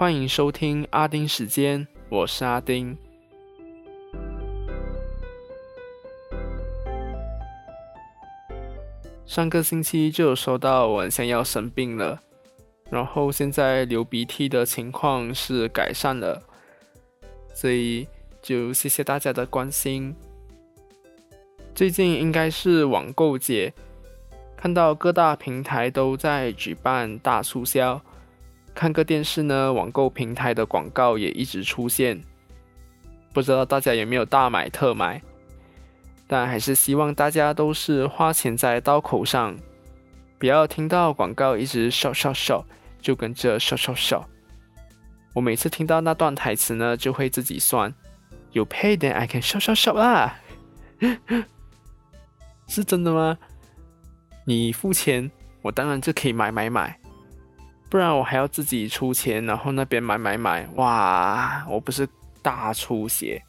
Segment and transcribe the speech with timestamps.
[0.00, 2.96] 欢迎收听阿丁时间，我是阿丁。
[9.26, 12.22] 上个星期就有收到我很像要生病了，
[12.88, 16.42] 然后现在流鼻涕的情况是改善了，
[17.52, 18.08] 所以
[18.40, 20.16] 就谢谢大家的关心。
[21.74, 23.74] 最近应该是网购节，
[24.56, 28.00] 看到各大平台都在举办大促销。
[28.74, 32.22] 看个电视呢，网购平台的广告也一直出现，
[33.32, 35.20] 不知道大家有没有大买特买？
[36.26, 39.56] 但还是希望大家都是花钱在刀口上，
[40.38, 42.64] 不要听到广告一直笑笑笑，
[43.02, 44.24] 就跟着笑笑笑。
[45.34, 47.92] 我每次听到那段台词呢，就会自己算，
[48.52, 50.38] 有 pay then I can 笑笑笑啦，
[52.68, 53.36] 是真的吗？
[54.44, 55.28] 你付钱，
[55.62, 56.99] 我当然就可以买买买。
[57.90, 62.08] 不然我还要自己出钱，然后那边买买买，哇，我不是
[62.40, 63.42] 大出血。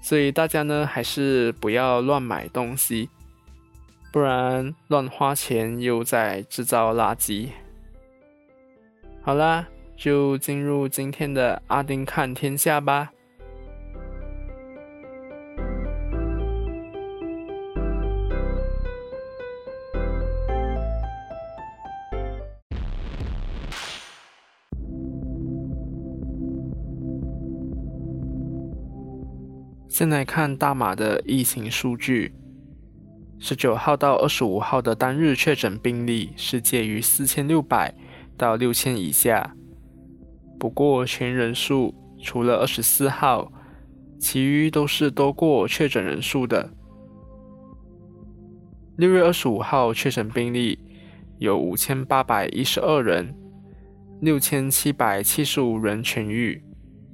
[0.00, 3.10] 所以大家呢，还是不要乱买东西，
[4.10, 7.50] 不然乱花钱又在制造垃圾。
[9.20, 13.12] 好啦，就进入今天的阿丁看天下吧。
[29.98, 32.32] 先来看大马的疫情数据，
[33.40, 37.92] 十九号到二十五号的单日确诊病例是介于四千六百
[38.36, 39.56] 到六千以下。
[40.56, 43.52] 不过全人数除了二十四号，
[44.20, 46.70] 其余都是多过确诊人数的。
[48.96, 50.78] 六月二十五号确诊病例
[51.38, 53.34] 有五千八百一十二人，
[54.20, 56.62] 六千七百七十五人痊愈，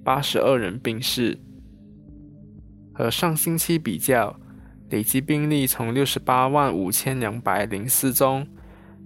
[0.04, 1.40] 八十二人病逝。
[2.94, 4.38] 和上星期比较，
[4.88, 8.46] 累计病例从六十八万五千两百零四宗，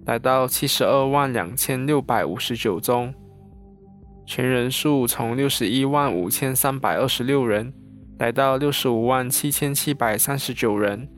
[0.05, 3.15] 来到七十二万两千六百五十九宗；
[4.27, 7.73] 全人数从六十一万五千三百二十六人，
[8.19, 11.09] 来到六十五万七千七百三十九人；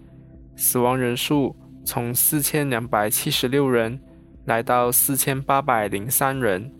[0.54, 4.00] 死亡人数从四千两百七十六人，
[4.44, 6.70] 来到四千八百零三人；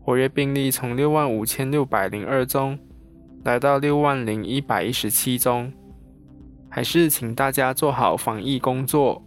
[0.00, 2.78] 活跃病例从六万五千六百零二宗。
[3.46, 5.72] 来到六万零一百一十七宗，
[6.68, 9.22] 还是请大家做好防疫工作。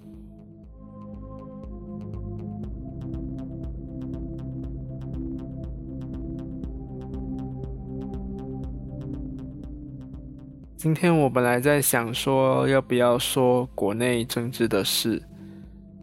[10.76, 15.24] 今天我本来在想说要不要说国内政治的事，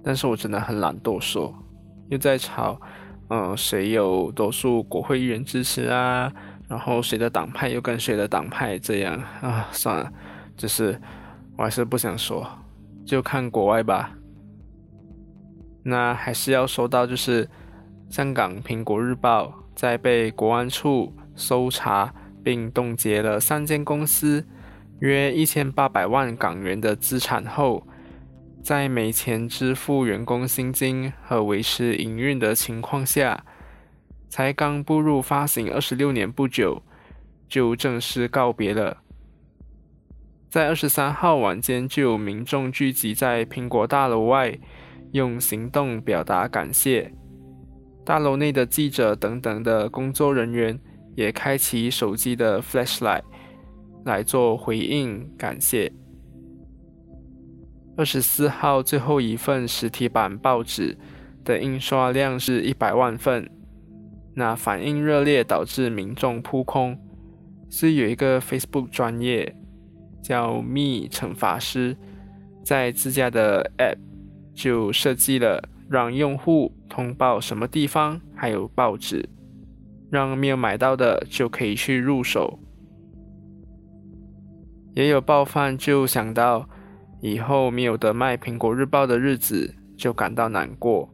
[0.02, 1.54] 但是我真的很懒惰说，
[2.08, 2.80] 又在吵，
[3.28, 6.32] 嗯，谁有多数国会议员支持啊？
[6.68, 9.68] 然后谁的党派又跟谁的党派这样啊？
[9.70, 10.12] 算了，
[10.56, 11.00] 就是
[11.56, 12.44] 我还是不想说，
[13.04, 14.10] 就看国外吧。
[15.84, 17.48] 那还是要说到，就是
[18.10, 19.46] 香港《苹果日报》
[19.76, 22.12] 在被国安处搜查
[22.42, 24.44] 并冻结了三间公司
[24.98, 27.86] 约一千八百万港元的资产后，
[28.60, 33.44] 在没钱支付员工薪金和维持营运的情况下。
[34.36, 36.82] 才刚步入发行二十六年不久，
[37.48, 38.98] 就正式告别了。
[40.50, 44.58] 在二十三号晚间，就有民众聚集在苹果大楼外，
[45.12, 47.14] 用行动表达感谢。
[48.04, 50.78] 大楼内的记者等等的工作人员
[51.14, 53.22] 也开启手机的 flashlight
[54.04, 55.90] 来做回应感谢。
[57.96, 60.94] 二十四号最后一份实体版报纸
[61.42, 63.50] 的印刷量是一百万份。
[64.38, 66.98] 那反应热烈，导致民众扑空。
[67.70, 69.56] 是有一个 Facebook 专业
[70.22, 71.96] 叫 Me 惩罚师，
[72.62, 73.96] 在自家的 App
[74.54, 79.26] 就设计了让用户通报什么地方还有报纸，
[80.10, 82.58] 让没有买到的就可以去入手。
[84.94, 86.68] 也有报贩就想到
[87.22, 91.10] 以后没有得卖苹果日报的日子，就感到难过。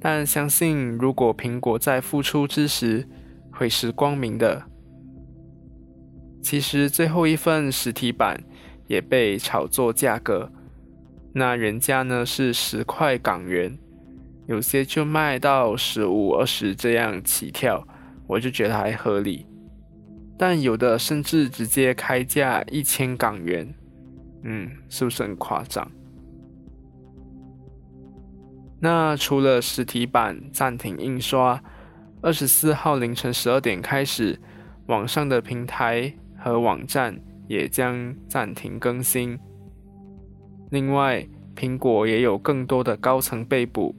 [0.00, 3.06] 但相信，如果苹果在复出之时，
[3.52, 4.64] 会是光明的。
[6.42, 8.42] 其实最后一份实体版
[8.86, 10.50] 也被炒作价格，
[11.34, 13.78] 那人家呢是十块港元，
[14.46, 17.86] 有些就卖到十五、二十这样起跳，
[18.26, 19.46] 我就觉得还合理。
[20.38, 23.74] 但有的甚至直接开价一千港元，
[24.44, 25.86] 嗯，是不是很夸张？
[28.82, 31.62] 那除了实体版暂停印刷，
[32.22, 34.40] 二十四号凌晨十二点开始，
[34.86, 39.38] 网上的平台和网站也将暂停更新。
[40.70, 43.94] 另外，苹果也有更多的高层被捕，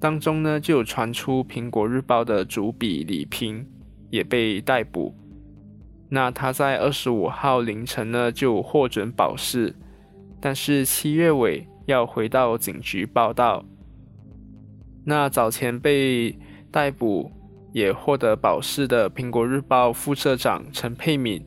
[0.00, 3.64] 当中呢就有传出苹果日报的主笔李平
[4.10, 5.14] 也被逮捕。
[6.08, 9.74] 那他在二十五号凌晨呢就获准保释，
[10.40, 13.64] 但是七月尾要回到警局报道。
[15.04, 16.38] 那早前被
[16.70, 17.30] 逮捕
[17.72, 21.44] 也获得保释的苹果日报副社长陈佩敏，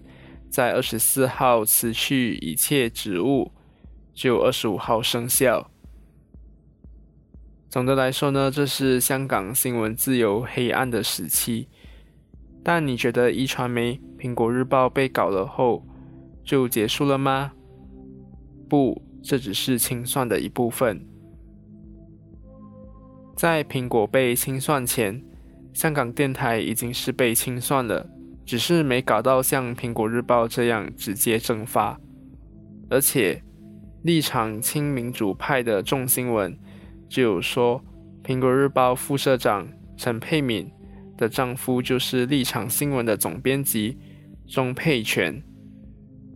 [0.50, 3.52] 在二十四号辞去一切职务，
[4.14, 5.72] 就二十五号生效。
[7.70, 11.68] 总的来说呢，这是香港新闻自由黑暗的时期。
[12.64, 15.86] 但你觉得一传媒、苹果日报被搞了后
[16.44, 17.54] 就结束了吗？
[18.70, 21.06] 不，这只是清算的一部分。
[23.38, 25.24] 在苹果被清算前，
[25.72, 28.10] 香港电台已经是被清算了，
[28.44, 32.00] 只是没搞到像苹果日报这样直接蒸发。
[32.90, 33.44] 而且
[34.02, 36.58] 立场亲民主派的众新闻
[37.08, 37.80] 就有说，
[38.24, 40.72] 苹果日报副社长陈佩敏
[41.16, 44.00] 的丈夫就是立场新闻的总编辑
[44.48, 45.44] 钟佩全，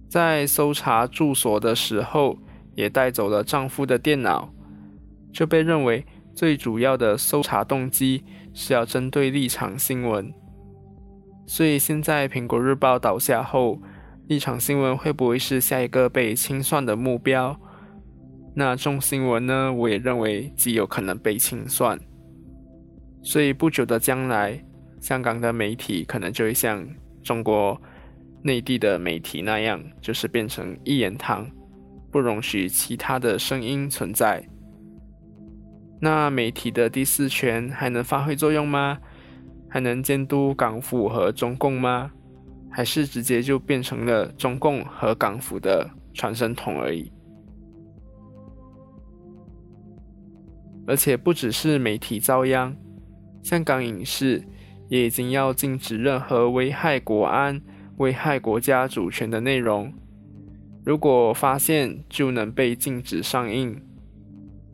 [0.08, 2.38] 在搜查住所的时候
[2.76, 4.54] 也带走了丈夫的电脑，
[5.34, 6.06] 就被认为。
[6.42, 10.34] 最主要的搜查动机是要针对立场新闻，
[11.46, 13.80] 所以现在苹果日报倒下后，
[14.28, 17.56] 立场新闻会不会是下一个被清算的目标？
[18.56, 19.72] 那众新闻呢？
[19.72, 21.96] 我也认为极有可能被清算，
[23.22, 24.66] 所以不久的将来，
[25.00, 26.84] 香港的媒体可能就会像
[27.22, 27.80] 中国
[28.42, 31.48] 内地的媒体那样，就是变成一言堂，
[32.12, 34.44] 不容许其他的声音存在。
[36.04, 38.98] 那媒体的第四权还能发挥作用吗？
[39.70, 42.12] 还能监督港府和中共吗？
[42.72, 47.12] 还是直接就变成了中共和港府的传声筒而已？
[50.88, 52.76] 而且不只是媒体遭殃，
[53.44, 54.44] 香港影视
[54.90, 57.62] 也已经要禁止任何危害国安、
[57.98, 59.94] 危害国家主权的内容，
[60.84, 63.80] 如果发现就能被禁止上映。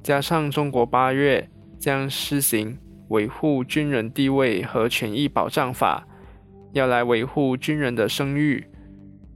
[0.07, 2.77] 加上中国八月将施行
[3.09, 6.07] 维护军人地位和权益保障法，
[6.71, 8.65] 要来维护军人的声誉，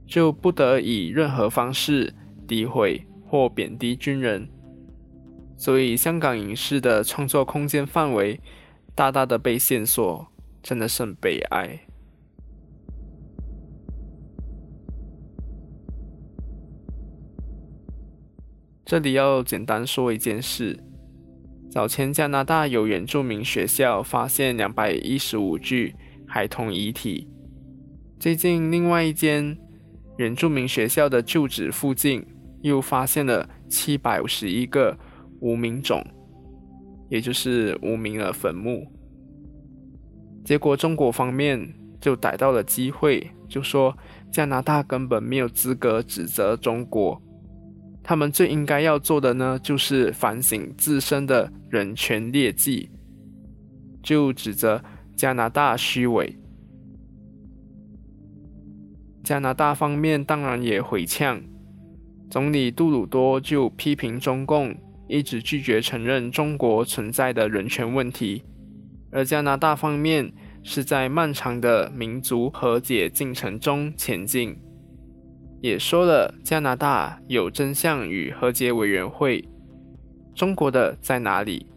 [0.06, 2.14] 就不得以任何方式
[2.48, 4.48] 诋毁或贬低军人。
[5.58, 8.40] 所以，香港影视的创作空间范围
[8.94, 10.26] 大大的被限缩，
[10.62, 11.80] 真的是很悲哀。
[18.84, 20.78] 这里要简单说一件事：
[21.70, 25.94] 早前加拿大有原住民学校发现两百一十五具
[26.26, 27.28] 孩童遗体，
[28.18, 29.56] 最近另外一间
[30.18, 32.26] 原住民学校的旧址附近
[32.62, 34.98] 又发现了七百五十一个
[35.40, 36.04] 无名冢，
[37.08, 38.86] 也就是无名的坟墓。
[40.44, 43.96] 结果中国方面就逮到了机会，就说
[44.32, 47.22] 加拿大根本没有资格指责中国。
[48.02, 52.90] 他们最应该要做的呢，就是反省自身的人权劣迹，
[54.02, 54.82] 就指责
[55.14, 56.36] 加拿大虚伪。
[59.22, 61.40] 加拿大方面当然也回呛，
[62.28, 64.74] 总理杜鲁多就批评中共
[65.08, 68.42] 一直拒绝承认中国存在的人权问题，
[69.12, 70.32] 而加拿大方面
[70.64, 74.56] 是在漫长的民族和解进程中前进。
[75.62, 79.48] 也说了，加拿大有真相与和解委员会，
[80.34, 81.68] 中国的在哪里？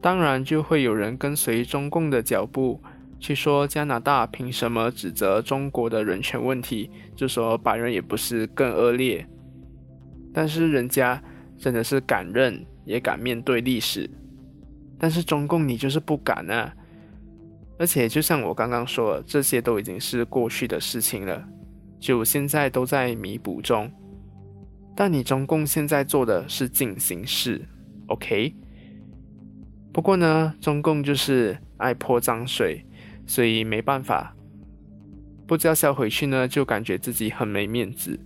[0.00, 2.82] 当然就会有人跟随中共的脚步，
[3.20, 6.90] 去说加拿大凭什么指责中国的人权问题？
[7.14, 9.24] 就说白人也不是更恶劣，
[10.34, 11.22] 但是人家
[11.56, 14.10] 真的是敢认，也敢面对历史，
[14.98, 16.74] 但是中共你就是不敢啊！
[17.80, 21.48] 而且，就像我刚刚说，这些都已经是过去的事情了，
[21.98, 23.90] 就现在都在弥补中。
[24.94, 27.66] 但你中共现在做的是进行式
[28.08, 28.54] ，OK？
[29.94, 32.84] 不过呢，中共就是爱泼脏水，
[33.26, 34.36] 所以没办法，
[35.46, 38.20] 不叫嚣回去呢，就感觉自己很没面子。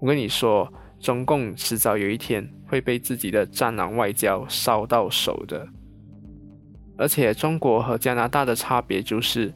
[0.00, 5.68] 我跟你说，中共迟早有一天会被自己的战狼外交烧到手的。
[6.96, 9.52] 而且中国和加拿大的差别就是，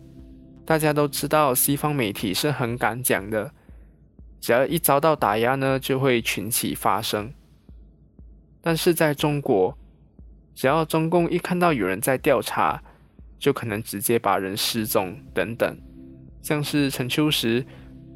[0.64, 3.52] 大家都知道西方媒体是很敢讲的，
[4.40, 7.32] 只要一遭到打压呢，就会群起发声。
[8.60, 9.78] 但是在中国，
[10.54, 12.82] 只要中共一看到有人在调查，
[13.38, 15.78] 就可能直接把人失踪等等，
[16.42, 17.64] 像是陈秋实、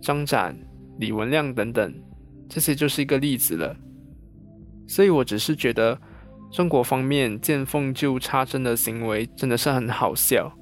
[0.03, 0.59] 张展、
[0.99, 1.95] 李文亮等等，
[2.49, 3.77] 这些就是一个例子了。
[4.89, 5.97] 所以我只是觉得，
[6.51, 10.53] 中国方面见缝就插针的行为真的是很好笑。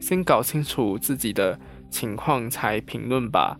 [0.00, 1.58] 先搞清楚自己的
[1.90, 3.58] 情况才评论吧。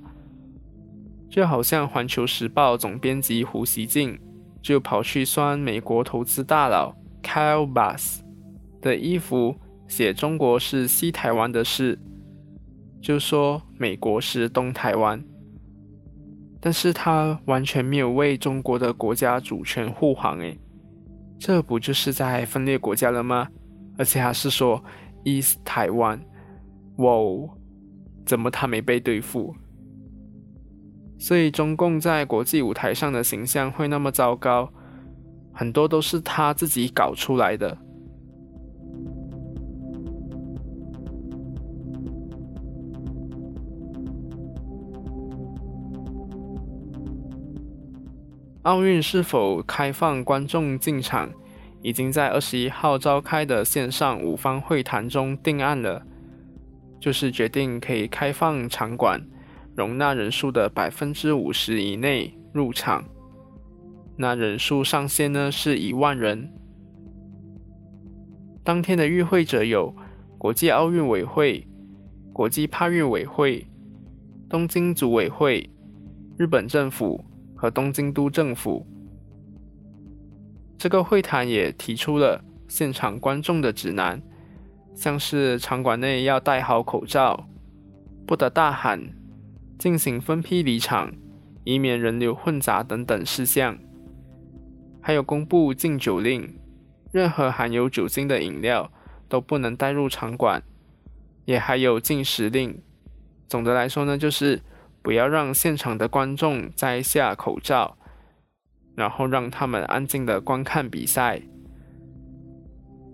[1.28, 4.16] 就好像《环球时报》总编辑胡锡进
[4.62, 8.20] 就跑去酸美国投资大佬 Kyle Bass
[8.80, 9.56] 的衣服，
[9.88, 11.98] 写中国是西台湾的事，
[13.00, 15.24] 就说美国是东台湾。
[16.60, 20.56] 但是他完全没有为中国的国家主权护航，诶，
[21.38, 23.48] 这不就是在分裂国家了吗？
[23.96, 24.82] 而且还是说
[25.24, 26.20] East 台湾，
[26.96, 27.50] 哇哦，
[28.26, 29.54] 怎么他没被对付？
[31.18, 34.72] 所以中共在国际舞台上的形象会那么糟糕，
[35.52, 37.78] 很多都是他自己搞出来的。
[48.64, 51.30] 奥运是否开放观众进场，
[51.82, 56.02] 已经在二十一号召开的线上五方会谈中定案了，
[56.98, 59.20] 就是决定可以开放场馆，
[59.76, 63.04] 容纳人数的百分之五十以内入场。
[64.16, 66.50] 那人数上限呢是一万人。
[68.62, 69.94] 当天的与会者有
[70.38, 71.68] 国际奥运委会、
[72.32, 73.66] 国际帕运委会、
[74.48, 75.68] 东京组委会、
[76.38, 77.22] 日本政府。
[77.64, 78.86] 和东京都政府，
[80.76, 84.20] 这个会谈也提出了现场观众的指南，
[84.94, 87.48] 像是场馆内要戴好口罩，
[88.26, 89.00] 不得大喊，
[89.78, 91.14] 进行分批离场，
[91.64, 93.78] 以免人流混杂等等事项。
[95.00, 96.58] 还有公布禁酒令，
[97.12, 98.92] 任何含有酒精的饮料
[99.26, 100.62] 都不能带入场馆，
[101.46, 102.82] 也还有禁食令。
[103.48, 104.60] 总的来说呢，就是。
[105.04, 107.98] 不要让现场的观众摘下口罩，
[108.96, 111.42] 然后让他们安静的观看比赛。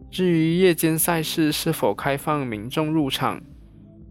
[0.09, 3.43] 至于夜间赛事是否开放民众入场，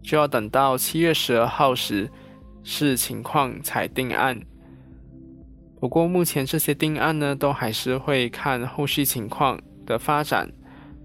[0.02, 2.10] 就要等到七月十二号时
[2.62, 4.38] 视情况才定案。
[5.80, 10.52] 不过目前这些定案呢，都还是会看后续情况的发展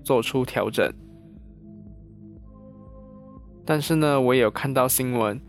[0.03, 0.93] 做出调整。
[3.65, 5.39] 但是呢，我有看到新闻。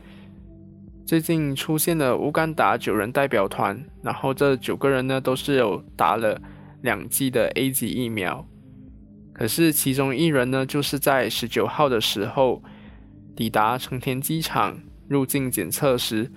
[1.06, 6.36] 最近出现了乌干达九人代表团，然后这九个人呢都是有打了
[6.82, 8.44] 两剂的 A 级疫苗，
[9.32, 12.60] 可是其中一人呢就是在十九号的时候
[13.36, 16.28] 抵达成田机场入境检测时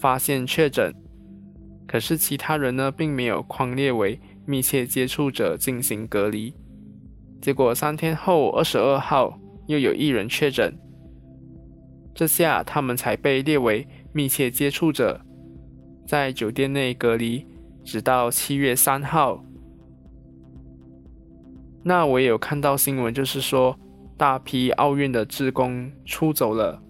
[0.00, 0.94] 发现确诊，
[1.86, 6.54] 可是其他人呢并没有框列为密切接触者进行隔离，
[7.42, 10.74] 结果三天后二十二号又有一人确诊，
[12.14, 13.86] 这下他们才被列为。
[14.14, 15.20] 密切接触者
[16.06, 17.44] 在酒店内隔离，
[17.82, 19.44] 直到七月三号。
[21.82, 23.76] 那我也有看到新闻，就是说
[24.16, 26.80] 大批奥运的职工出走了。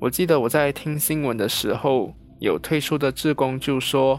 [0.00, 4.18] 我记得我在听新闻的时候，有退出的职工就说，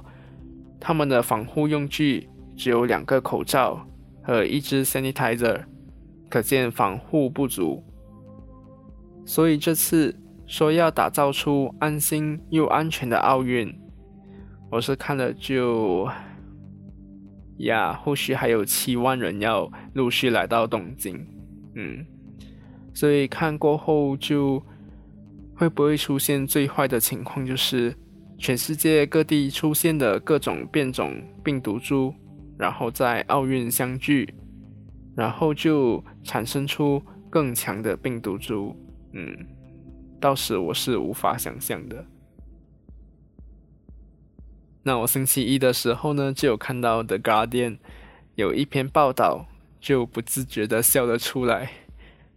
[0.79, 3.87] 他们的防护用具只有两个口罩
[4.21, 5.63] 和一支 sanitizer，
[6.29, 7.83] 可见防护不足。
[9.25, 10.15] 所以这次。
[10.47, 13.77] 说要打造出安心又安全的奥运，
[14.71, 16.07] 我是看了就
[17.57, 21.27] 呀，后续还有七万人要陆续来到东京，
[21.75, 22.05] 嗯，
[22.93, 24.63] 所以看过后就
[25.53, 27.93] 会不会出现最坏的情况，就是
[28.37, 32.13] 全世界各地出现的各种变种病毒株，
[32.57, 34.33] 然后在奥运相聚，
[35.13, 38.73] 然后就产生出更强的病毒株，
[39.11, 39.45] 嗯。
[40.19, 42.05] 到时我是无法想象的。
[44.83, 47.71] 那我星期一的时候呢，就有看到《The Guardian》
[48.35, 49.45] 有一篇报道，
[49.79, 51.71] 就不自觉的笑了出来。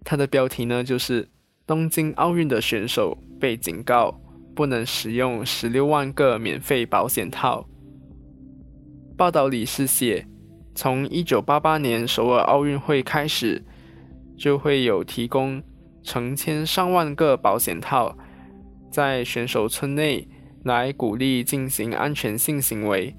[0.05, 1.29] 它的标题呢，就是
[1.67, 4.21] “东京奥运的选手被警告
[4.55, 7.67] 不能使用十六万个免费保险套”。
[9.17, 10.27] 报道里是写，
[10.75, 13.65] 从一九八八年首尔奥运会开始，
[14.37, 15.63] 就会有提供。
[16.03, 18.17] 成千上万个保险套
[18.91, 20.29] 在选手村内
[20.65, 23.17] 来鼓励进行安全性行为，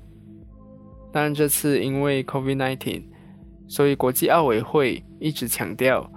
[1.11, 3.03] 但这次因为 COVID-19，
[3.67, 6.11] 所以国际奥委会一直强调，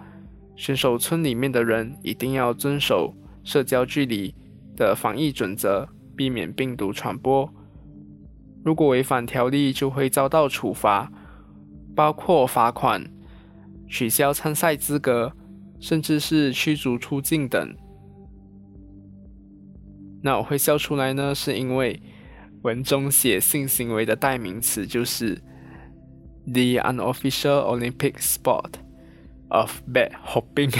[0.56, 4.34] 选手村里面的人一定要遵守社交距离
[4.76, 7.48] 的防疫准则，避免病毒传播。
[8.64, 11.12] 如果违反条例，就会遭到处罚，
[11.94, 13.04] 包括罚款、
[13.88, 15.32] 取消参赛资格，
[15.80, 17.74] 甚至是驱逐出境等。
[20.22, 22.00] 那我会笑出来呢，是因为
[22.62, 25.34] 文中写性行为的代名词就是
[26.46, 28.72] the unofficial Olympic sport
[29.48, 30.74] of bed hopping。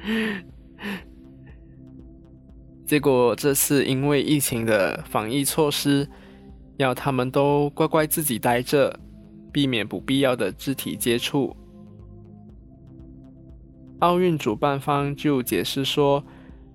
[2.86, 6.08] 结果这次因为疫情的防疫措施，
[6.78, 8.98] 要他们都乖乖自己待着，
[9.52, 11.54] 避免不必要的肢体接触。
[14.00, 16.24] 奥运主办方就解释说。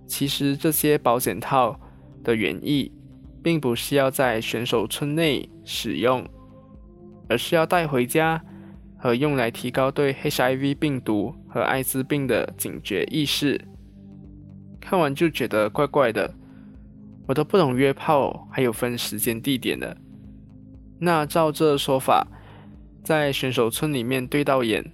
[0.05, 1.79] 其实这些保险套
[2.25, 2.91] 的原意，
[3.41, 6.27] 并不是要在选手村内使用，
[7.29, 8.43] 而是要带回家
[8.97, 13.59] 和用来提高对 HIV 病毒和艾滋病的警觉意识。
[14.81, 16.35] 看完就觉得怪怪的，
[17.27, 19.95] 我都不懂约炮还有分时间地点的。
[20.99, 22.27] 那照这说法，
[23.03, 24.93] 在选手村里面对到眼，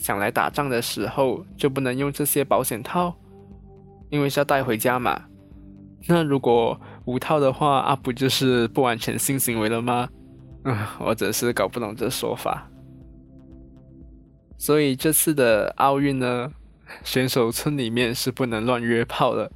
[0.00, 3.14] 想来打仗的时候就不能用这些保险套？
[4.08, 5.26] 因为是要带回家嘛，
[6.08, 10.08] 那如果无套的话啊，不就是不完全性行为了吗？
[10.64, 12.68] 嗯， 我真是搞不懂这说法。
[14.58, 16.50] 所以这次的奥运呢，
[17.04, 19.52] 选手村里面是不能乱约炮的，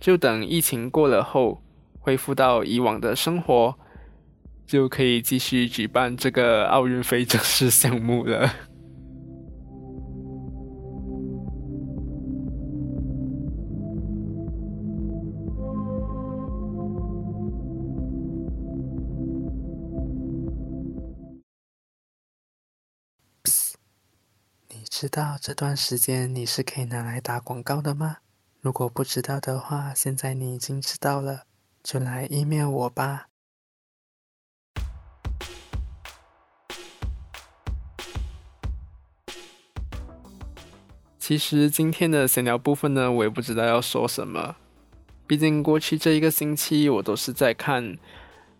[0.00, 1.62] 就等疫情过了后，
[2.00, 3.74] 恢复到以往的生活，
[4.66, 8.50] 就可以继续举办这个奥运非正式项目了。
[24.96, 28.18] 知道这段时间你是可以拿来打广告的吗？
[28.60, 31.46] 如果不知道的话，现在你已经知道了，
[31.82, 33.26] 就来 email 我吧。
[41.18, 44.54] 其实今天的闲聊部分呢，我也不知道要说什么，
[45.26, 47.98] 毕竟过去这一个星期我都是在看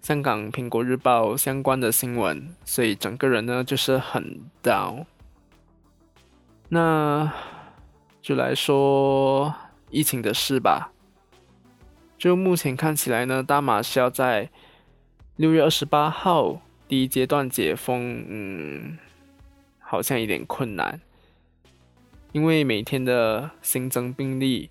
[0.02, 5.06] 香港《苹果日报》相关的新闻，所以整个人呢就是很 down。
[6.74, 7.32] 那
[8.20, 9.54] 就来说
[9.90, 10.90] 疫情的事吧。
[12.18, 14.50] 就目前看起来呢，大马是要在
[15.36, 18.98] 六月二十八号第一阶段解封，嗯，
[19.78, 21.00] 好像有点困难，
[22.32, 24.70] 因为每天的新增病例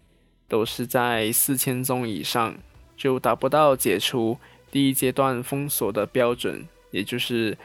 [0.49, 2.55] 都是在四千宗以上，
[2.97, 4.37] 就达不到解除
[4.69, 7.57] 第一阶段封锁的标准，也就是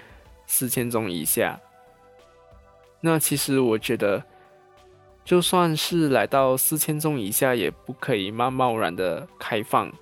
[0.47, 1.59] 四千宗以下。
[3.01, 4.25] 那其实我觉得，
[5.25, 9.93] 就算是来到四千宗以下，也不可以贸贸然的开放，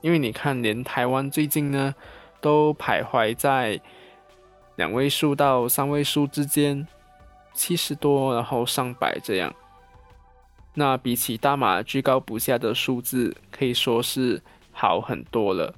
[0.00, 1.94] 因为你看，连台湾最近呢，
[2.40, 3.80] 都徘徊在
[4.74, 6.86] 两位数到三位数之间，
[7.54, 9.54] 七十多，然后上百这样。
[10.74, 15.74] 那比起大马居高不下的数字，可以说是好很多了。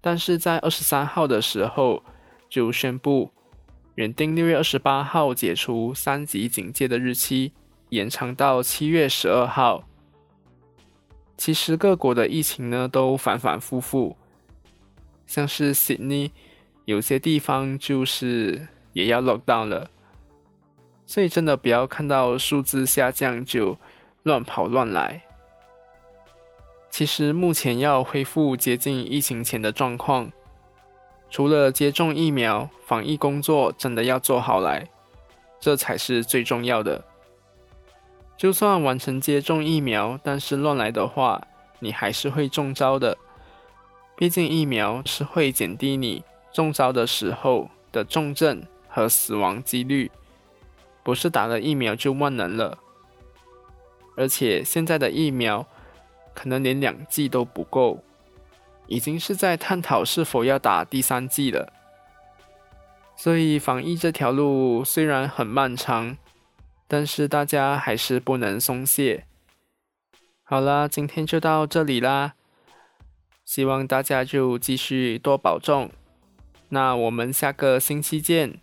[0.00, 2.02] 但是在二十三号的时候，
[2.48, 3.30] 就宣布。
[3.96, 7.52] 原定六月二十八号解除三级警戒的日期
[7.90, 9.84] 延长到七月十二号。
[11.36, 14.16] 其实各国的疫情呢都反反复复，
[15.26, 16.32] 像是悉尼
[16.84, 19.90] 有些地方就是也要 lock down 了，
[21.06, 23.76] 所以真的不要看到数字下降就
[24.22, 25.22] 乱跑乱来。
[26.90, 30.32] 其实目前要恢复接近疫情前的状况。
[31.34, 34.88] 除了接种疫苗，防疫工作真的要做好来，
[35.58, 37.04] 这才是最重要的。
[38.36, 41.44] 就算完成接种疫苗，但是乱来的话，
[41.80, 43.18] 你还是会中招的。
[44.14, 50.12] 毕竟疫苗是会减低你中招的时候的重症和死亡几率，
[51.02, 52.78] 不是打了疫苗就万能了。
[54.16, 55.66] 而且现在的疫苗
[56.32, 58.04] 可能连两剂都不够。
[58.86, 61.72] 已经是在探讨是否要打第三剂了，
[63.16, 66.16] 所以防疫这条路虽然很漫长，
[66.86, 69.26] 但是大家还是不能松懈。
[70.42, 72.34] 好啦，今天就到这里啦，
[73.44, 75.90] 希望大家就继续多保重，
[76.68, 78.60] 那我们下个星期见，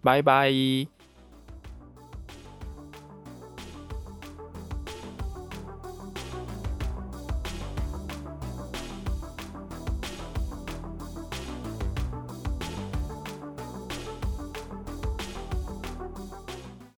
[0.00, 0.91] 拜拜。